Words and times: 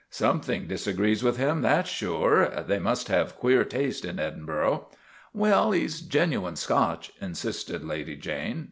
'Something 0.09 0.65
disagrees 0.67 1.23
with 1.23 1.37
him, 1.37 1.61
that's 1.61 1.87
sure. 1.87 2.49
They 2.67 2.79
must 2.79 3.07
have 3.09 3.35
queer 3.37 3.63
taste 3.63 4.03
in 4.03 4.17
Edinburgh."" 4.17 4.87
Well, 5.31 5.73
he 5.73 5.87
's 5.87 6.01
genuine 6.01 6.55
Scotch," 6.55 7.13
insisted 7.21 7.83
Lady 7.85 8.15
Jane. 8.15 8.59